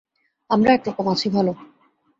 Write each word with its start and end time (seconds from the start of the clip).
আমরা 0.49 0.69
এক 0.73 0.83
রকম 0.87 1.05
আছি 1.07 1.27
ভাল। 1.29 1.47